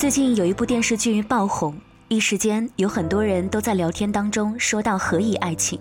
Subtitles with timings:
[0.00, 5.78] 最近有一部电视剧爆红，一时间有很多人都在聊天当中说到何以爱情。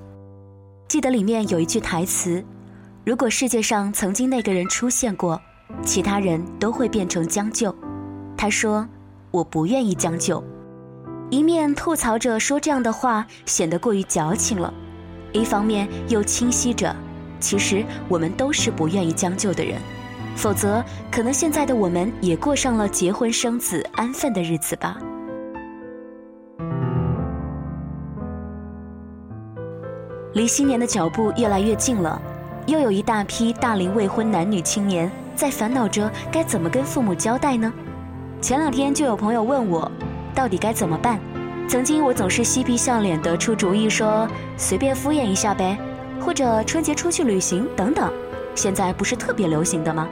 [0.89, 2.43] 记得里面有一句台词
[3.05, 5.41] ：“如果世界上曾经那个人出现过，
[5.85, 7.73] 其他人都会变成将就。”
[8.35, 8.85] 他说
[9.31, 10.43] ：“我不愿意将就。”
[11.31, 14.73] 一面吐槽着说这样的话显得过于矫情了，
[15.31, 16.93] 一方面又清晰着，
[17.39, 19.79] 其实我们都是不愿意将就的人。
[20.39, 24.97] 否则，可能现在的我们也过上了结婚生子、安分的日子吧。
[30.31, 32.21] 离新年的脚步越来越近了，
[32.67, 37.73] 又有一大批大龄未婚男女青年在烦恼着该怎么跟父母交代呢？
[38.39, 39.91] 前两天就有朋友问我，
[40.33, 41.19] 到底该怎么办？
[41.67, 45.77] 曾经我总是嬉皮笑脸的出主意，说随便敷衍一下呗，
[46.21, 48.09] 或者春节出去旅行等等。
[48.55, 50.07] 现在不是特别流行的吗？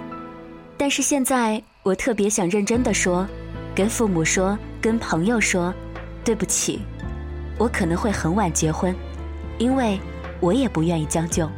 [0.78, 3.28] 但是现在，我特别想认真的说，
[3.74, 5.74] 跟父母说，跟朋友说，
[6.24, 6.82] 对不起，
[7.58, 8.96] 我可能会很晚结婚，
[9.58, 10.00] 因为
[10.40, 11.50] 我也不愿意将就。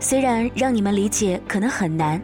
[0.00, 2.20] 虽然让你们理解可能很难，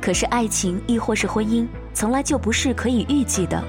[0.00, 3.62] 可是爱情亦或是婚姻，从来就不是可以预计的。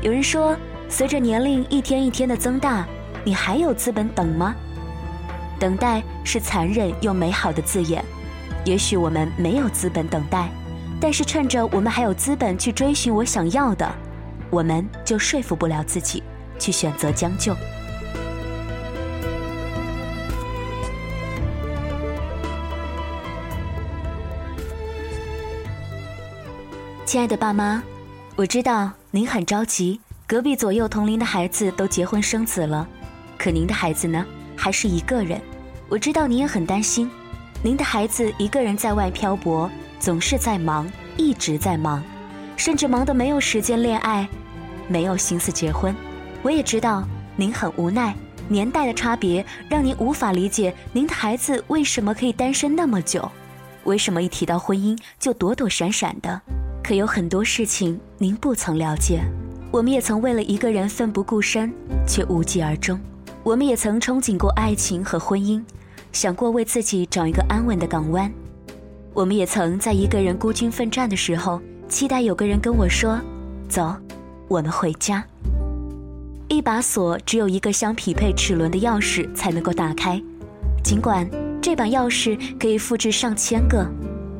[0.00, 0.56] 有人说，
[0.88, 2.84] 随着年龄一天一天的增大，
[3.24, 4.52] 你还有资本等吗？
[5.60, 8.04] 等待是残忍又美好的字眼，
[8.64, 10.50] 也许我们没有资本等待。
[11.02, 13.92] 但是趁着我们还有资本去追寻我想要的，
[14.50, 16.22] 我们就说服不了自己
[16.60, 17.56] 去选择将就。
[27.04, 27.82] 亲爱的爸妈，
[28.36, 32.86] 我知道您很着急，隔壁左右同龄的孩子都结婚生子了，
[33.36, 34.24] 可您的孩子呢，
[34.56, 35.40] 还是一个人。
[35.88, 37.10] 我知道您也很担心，
[37.60, 39.68] 您的孩子一个人在外漂泊。
[40.02, 42.02] 总是在忙，一直在忙，
[42.56, 44.28] 甚至忙得没有时间恋爱，
[44.88, 45.94] 没有心思结婚。
[46.42, 48.12] 我也知道您很无奈，
[48.48, 53.30] 年代的差别让您无法理解您的孩子为什么可以单身那么久，
[53.84, 56.42] 为什么一提到婚姻就躲躲闪闪的。
[56.82, 59.22] 可有很多事情您不曾了解，
[59.70, 61.72] 我们也曾为了一个人奋不顾身，
[62.08, 62.98] 却无疾而终。
[63.44, 65.62] 我们也曾憧憬过爱情和婚姻，
[66.10, 68.28] 想过为自己找一个安稳的港湾。
[69.14, 73.20] 我们也曾在一个人孤军奋战的时候，期待有个人跟我说
[73.68, 73.94] ：“走，
[74.48, 75.24] 我们回家。”
[76.48, 80.22] 一把锁只有一个相匹配齿轮的钥匙才能够打开，
[80.82, 81.28] 尽管
[81.60, 83.86] 这把钥匙可以复制上千个，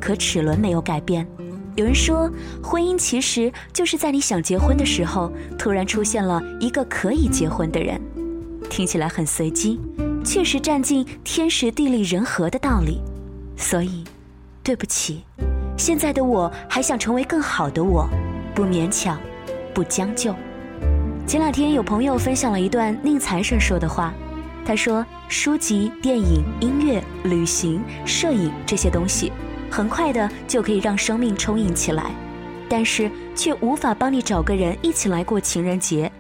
[0.01, 1.27] 可齿轮没有改变。
[1.75, 2.31] 有人说，
[2.63, 8.01] 婚姻其实就是在你想结婚的时候，突然出现了一个可以结婚的人，
[8.69, 9.81] 听起来很随机，
[10.23, 13.01] 确实占尽天时地利人和的道理，
[13.57, 14.05] 所以。
[14.63, 15.25] 对不起，
[15.77, 18.09] 现在的我还想成为更好的我，
[18.55, 19.19] 不勉强，
[19.75, 20.35] 不将就。
[21.27, 24.15] 前两天有朋友分享了一段宁财神说的话，
[24.65, 29.33] 他说：“书籍、电影、音乐、旅行、摄影这些东西，
[29.69, 32.13] 很快的就可以让生命充盈起来，
[32.69, 36.11] 但是却无法帮你找个人一起来过情人节。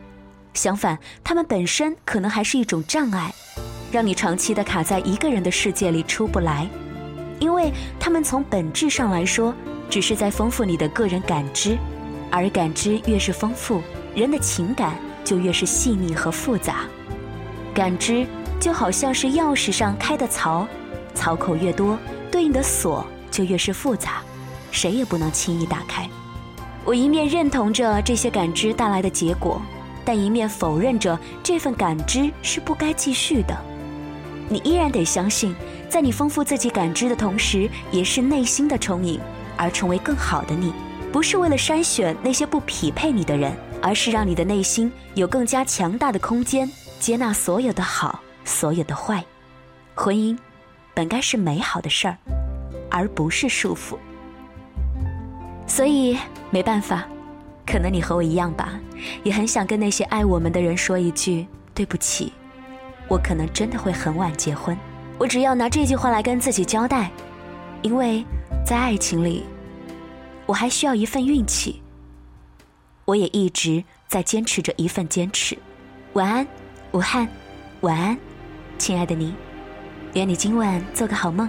[0.54, 3.32] 相反，他们本身可能还是一种障碍，
[3.92, 6.68] 让你长期的卡在一个人的世界里出不来。”
[7.38, 9.54] 因为他们从本质上来说，
[9.90, 11.76] 只是在丰富你的个人感知，
[12.30, 13.82] 而感知越是丰富，
[14.14, 16.86] 人的情感就越是细腻和复杂。
[17.74, 18.26] 感知
[18.60, 20.66] 就好像是钥匙上开的槽，
[21.14, 21.98] 槽口越多，
[22.30, 24.22] 对应的锁就越是复杂，
[24.70, 26.08] 谁也不能轻易打开。
[26.84, 29.60] 我一面认同着这些感知带来的结果，
[30.04, 33.56] 但一面否认着这份感知是不该继续的。
[34.48, 35.54] 你依然得相信。
[35.92, 39.20] 在你丰富自己感知的同时，也是内心的充盈，
[39.58, 40.72] 而成为更好的你，
[41.12, 46.66] 不是为了筛选那些不匹配你的人，而是让你的内心有更加强大的空间，
[46.98, 49.22] 接纳所有的好，所有的坏。
[49.94, 50.34] 婚姻
[50.94, 52.16] 本该是美好的事儿，
[52.90, 53.98] 而不是束缚。
[55.66, 56.16] 所以
[56.48, 57.06] 没办法，
[57.66, 58.80] 可能你和我一样吧，
[59.24, 62.32] 也很想跟那些爱我们的人说一句对不起。
[63.08, 64.74] 我可能真的会很晚结婚，
[65.18, 67.10] 我只要拿这句话来跟自己交代，
[67.82, 68.24] 因为
[68.64, 69.44] 在爱情里，
[70.46, 71.80] 我还需要一份运气。
[73.04, 75.56] 我也一直在坚持着一份坚持。
[76.14, 76.46] 晚安，
[76.92, 77.28] 武汉，
[77.82, 78.16] 晚安，
[78.78, 79.34] 亲爱的你，
[80.14, 81.48] 愿你今晚做个好梦。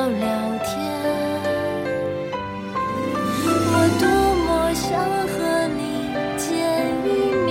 [0.00, 0.24] 聊聊
[0.64, 0.72] 天。
[3.72, 4.08] 我多
[4.46, 4.88] 么想
[5.28, 5.36] 和
[5.76, 5.80] 你
[6.38, 6.48] 见
[7.04, 7.06] 一
[7.44, 7.48] 面，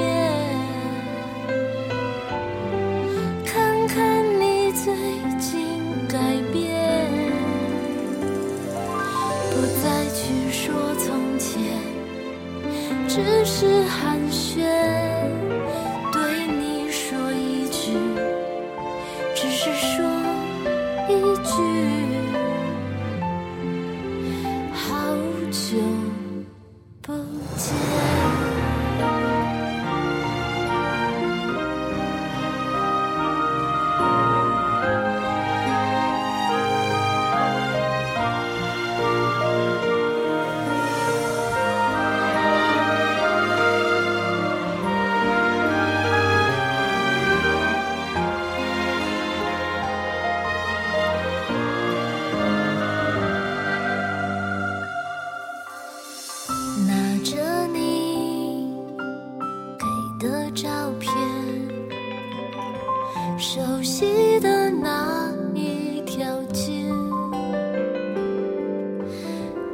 [3.46, 3.54] 看
[3.88, 3.94] 看
[4.40, 4.42] 你
[4.72, 4.82] 最
[5.38, 5.48] 近
[6.08, 6.18] 改
[6.52, 6.66] 变，
[9.52, 9.54] 不
[9.84, 9.86] 再
[10.16, 10.18] 去
[10.52, 11.06] 说从
[11.38, 11.48] 前。
[13.08, 13.14] 只
[13.46, 14.58] 是寒暄，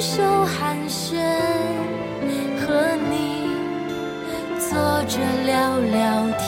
[0.00, 1.16] 手寒暄，
[2.60, 3.50] 和你
[4.56, 4.78] 坐
[5.08, 6.47] 着聊聊天。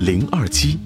[0.00, 0.78] 零二七。